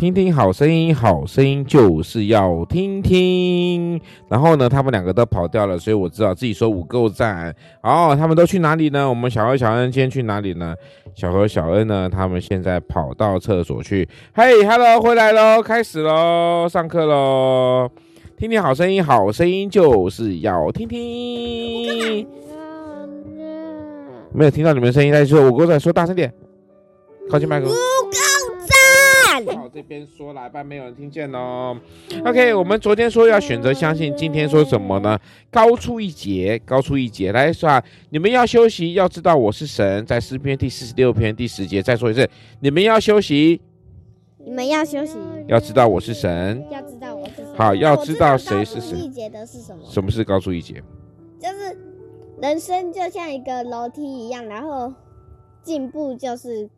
[0.00, 4.00] 听听好声音，好声音就是要听听。
[4.30, 7.54] 然后呢，他们两个都跑掉了，所以我知道自己说五够赞。
[7.82, 9.06] 哦，他们都去哪里呢？
[9.06, 10.74] 我们小何、小恩今天去哪里呢？
[11.14, 12.08] 小何、小恩呢？
[12.10, 14.08] 他们现在跑到厕所去。
[14.32, 17.90] 嘿，Hello，回来喽，开始喽，上课喽。
[18.38, 22.26] 听听好声音，好声音就是要听听。
[24.32, 26.32] 没有听到你们声音，再说，我够赞说大声点，
[27.30, 27.68] 靠近麦克
[29.44, 29.56] 风。
[29.56, 31.76] 好，这边说来吧，没有人听见哦。
[32.24, 35.18] OK，我们昨天说要选择相信，今天说什么呢？
[35.50, 37.32] 高出一节，高出一节。
[37.32, 42.28] 来说啊，你们要休息，要知道我是神，在诗篇第四十六篇第十节再说一次，
[42.60, 43.60] 你们要休息，
[44.38, 47.54] 你们要休息，要知道我是神，要知道我是神。
[47.56, 48.92] 好，要知道谁是神。
[48.92, 49.82] 高出一节的是什么？
[49.84, 50.82] 什么是高出一节？
[51.38, 51.76] 就是
[52.40, 54.92] 人生就像一个楼梯一样，然后
[55.62, 56.68] 进步就是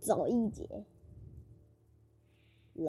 [0.00, 0.62] 走一截。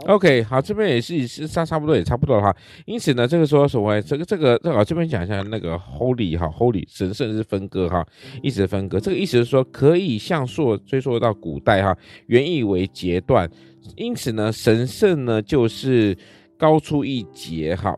[0.07, 2.55] OK，好，这边也是是差差不多也差不多的话，
[2.85, 8.03] 因此呢，这个说所谓这个这个这个这边讲一下那个 Holy 哈，Holy 神圣是分割哈，
[8.41, 13.47] 意思分割，这个意思是说可以向溯追溯到古代哈，原意为截断，
[13.95, 16.17] 因此呢，神圣呢就是
[16.57, 17.95] 高出一截哈，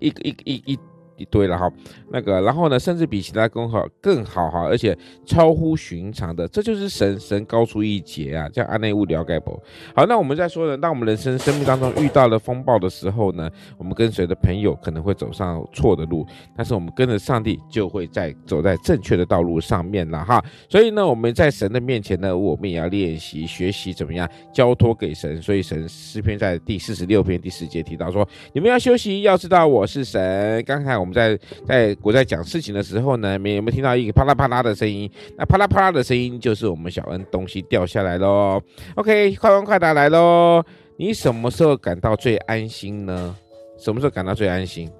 [0.00, 0.78] 一个一个一一。
[1.18, 1.70] 一堆了哈，
[2.10, 9.60] 那个，然后呢，甚至比其他更好更好哈，而且超乎寻常的，这就是神神高出一截啊，叫阿内物了解不？
[9.94, 16.24] 好，那我们再说呢，当我们人生生命当中遇到了风暴的时候呢，我们跟随的朋友可能会走上错的路，
[16.56, 20.40] 但是我们跟着上帝就会在走在正确的道路上面了哈。
[20.68, 25.42] 所以呢，我们在神的面前呢，我们也要练习学习怎么样交托给神。
[25.42, 30.62] 所以神诗篇在第四十六篇第十节提到说，你们要休息，要知道我是神。
[30.64, 31.07] 刚才我。
[31.08, 35.10] 我们在在我在讲事情的时候呢，有没有听到一个啪啦啪啦的声音？
[35.38, 38.60] 那啪啦啪啦的声音就是我们小恩东西掉下来喽。
[38.96, 40.62] OK，快问快答来喽！
[40.98, 43.34] 你什么时候感到最安心呢？
[43.78, 44.90] 什么时候感到最安心？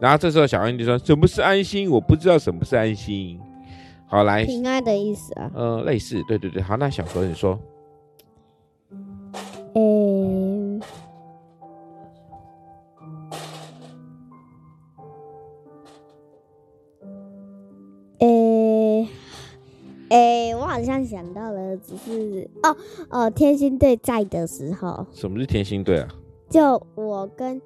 [0.00, 1.90] 然后这时候小恩就说：“什么是安心？
[1.90, 3.40] 我不知道什么是安心。”
[4.06, 5.50] 好，来，平安的意思啊？
[5.54, 6.60] 呃，类似，对对对。
[6.60, 7.58] 好，那小何你说。
[20.68, 22.76] 好像想到了，只是哦
[23.08, 25.06] 哦，天星队在的时候。
[25.12, 26.08] 什么是天星队啊？
[26.50, 27.60] 就我跟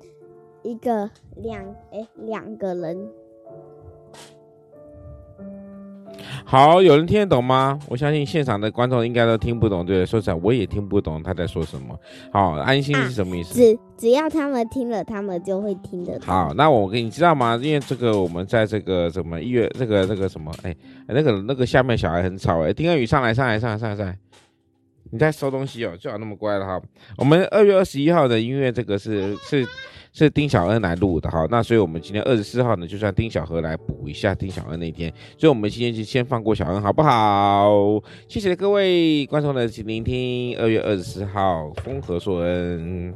[0.62, 3.08] 一个两哎两个人。
[6.44, 7.78] 好，有人听得懂吗？
[7.88, 11.98] 我相信现场的观众应该都听不懂，对，说实在，我也听不懂他在说什么。
[12.32, 13.52] 好，安心是什么意思？
[13.52, 16.26] 啊、只只要他们听了，他们就会听得懂。
[16.26, 17.58] 好，那我给你知道吗？
[17.62, 20.74] 因为这个我们在这个什么一月，这个这个什么，哎，
[21.08, 24.18] 那个那个下面小孩很吵，哎，丁恩宇上来上来上来上来上来，
[25.10, 26.80] 你在收东西哦，最好那么乖了哈。
[27.16, 29.66] 我们二月二十一号的音乐，这个是是。
[30.12, 38.02] 是丁小恩来录的，哈，那所以我们今天二十四号呢，就算丁小何来补一下丁小恩那天，所以我们今天就先放过小恩，好不好？
[38.28, 43.14] 谢谢各位观众的聆听，二月二十四号风和硕恩。